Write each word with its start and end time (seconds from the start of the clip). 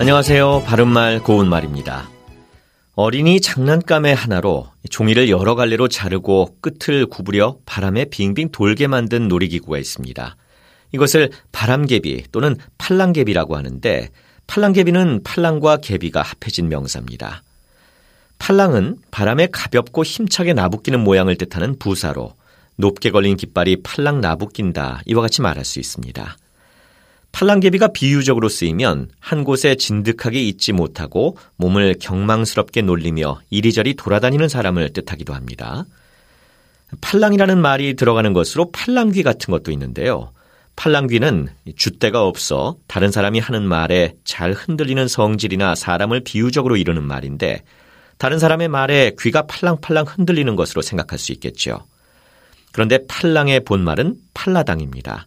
안녕하세요. 0.00 0.62
바른말 0.64 1.20
고운말입니다. 1.20 2.08
어린이 2.94 3.38
장난감의 3.38 4.14
하나로 4.14 4.68
종이를 4.88 5.28
여러 5.28 5.54
갈래로 5.54 5.88
자르고 5.88 6.56
끝을 6.62 7.04
구부려 7.04 7.58
바람에 7.66 8.06
빙빙 8.06 8.50
돌게 8.50 8.86
만든 8.86 9.28
놀이기구가 9.28 9.76
있습니다. 9.76 10.36
이것을 10.92 11.30
바람개비 11.52 12.32
또는 12.32 12.56
팔랑개비라고 12.78 13.58
하는데 13.58 14.08
팔랑개비는 14.46 15.20
팔랑과 15.22 15.76
개비가 15.76 16.22
합해진 16.22 16.70
명사입니다. 16.70 17.42
팔랑은 18.38 18.96
바람에 19.10 19.48
가볍고 19.52 20.02
힘차게 20.02 20.54
나부끼는 20.54 21.00
모양을 21.00 21.36
뜻하는 21.36 21.78
부사로 21.78 22.32
높게 22.76 23.10
걸린 23.10 23.36
깃발이 23.36 23.82
팔랑 23.82 24.22
나부낀다 24.22 25.02
이와 25.04 25.20
같이 25.20 25.42
말할 25.42 25.66
수 25.66 25.78
있습니다. 25.78 26.38
팔랑개비가 27.40 27.88
비유적으로 27.94 28.50
쓰이면 28.50 29.08
한 29.18 29.44
곳에 29.44 29.74
진득하게 29.74 30.42
있지 30.42 30.74
못하고 30.74 31.38
몸을 31.56 31.96
경망스럽게 31.98 32.82
놀리며 32.82 33.40
이리저리 33.48 33.94
돌아다니는 33.94 34.50
사람을 34.50 34.92
뜻하기도 34.92 35.32
합니다. 35.32 35.86
팔랑이라는 37.00 37.58
말이 37.58 37.94
들어가는 37.94 38.34
것으로 38.34 38.70
팔랑귀 38.72 39.22
같은 39.22 39.52
것도 39.52 39.72
있는데요. 39.72 40.32
팔랑귀는 40.76 41.48
줏대가 41.78 42.16
없어 42.16 42.76
다른 42.86 43.10
사람이 43.10 43.38
하는 43.38 43.62
말에 43.62 44.16
잘 44.24 44.52
흔들리는 44.52 45.08
성질이나 45.08 45.76
사람을 45.76 46.20
비유적으로 46.20 46.76
이루는 46.76 47.02
말인데 47.02 47.62
다른 48.18 48.38
사람의 48.38 48.68
말에 48.68 49.12
귀가 49.18 49.46
팔랑팔랑 49.46 50.04
흔들리는 50.06 50.56
것으로 50.56 50.82
생각할 50.82 51.18
수 51.18 51.32
있겠죠. 51.32 51.86
그런데 52.72 52.98
팔랑의 53.08 53.60
본말은 53.60 54.16
팔라당입니다. 54.34 55.26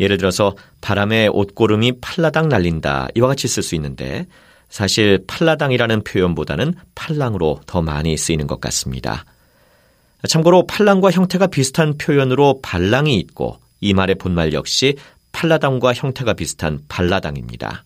예를 0.00 0.16
들어서 0.16 0.54
바람에 0.80 1.28
옷고름이 1.28 2.00
팔라당 2.00 2.48
날린다 2.48 3.08
이와 3.14 3.28
같이 3.28 3.48
쓸 3.48 3.62
수 3.62 3.74
있는데 3.74 4.26
사실 4.68 5.22
팔라당이라는 5.26 6.02
표현보다는 6.02 6.74
팔랑으로 6.94 7.60
더 7.66 7.80
많이 7.80 8.16
쓰이는 8.16 8.46
것 8.46 8.60
같습니다. 8.60 9.24
참고로 10.28 10.66
팔랑과 10.66 11.10
형태가 11.10 11.48
비슷한 11.48 11.96
표현으로 11.96 12.60
발랑이 12.62 13.16
있고 13.18 13.58
이 13.80 13.94
말의 13.94 14.16
본말 14.16 14.52
역시 14.52 14.96
팔라당과 15.32 15.92
형태가 15.92 16.32
비슷한 16.34 16.80
발라당입니다. 16.88 17.84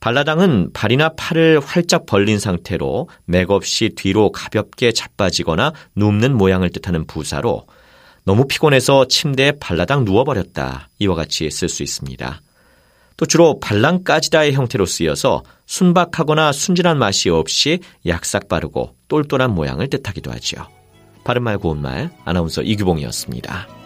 발라당은 0.00 0.70
발이나 0.72 1.10
팔을 1.16 1.60
활짝 1.60 2.06
벌린 2.06 2.38
상태로 2.38 3.08
맥없이 3.24 3.90
뒤로 3.96 4.30
가볍게 4.30 4.92
자빠지거나 4.92 5.72
눕는 5.96 6.36
모양을 6.36 6.70
뜻하는 6.70 7.06
부사로 7.06 7.66
너무 8.28 8.46
피곤해서 8.46 9.06
침대에 9.08 9.52
발라당 9.52 10.04
누워버렸다. 10.04 10.90
이와 10.98 11.14
같이 11.14 11.50
쓸 11.50 11.70
수 11.70 11.82
있습니다. 11.82 12.42
또 13.16 13.24
주로 13.24 13.58
발랑 13.58 14.04
까지다의 14.04 14.52
형태로 14.52 14.84
쓰여서 14.84 15.44
순박하거나 15.64 16.52
순진한 16.52 16.98
맛이 16.98 17.30
없이 17.30 17.78
약삭 18.04 18.48
빠르고 18.48 18.94
똘똘한 19.08 19.54
모양을 19.54 19.88
뜻하기도 19.88 20.30
하지요. 20.30 20.68
바른말 21.24 21.56
고운말 21.56 22.10
아나운서 22.26 22.60
이규봉이었습니다. 22.60 23.77